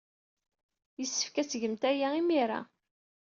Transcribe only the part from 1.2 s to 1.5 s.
ad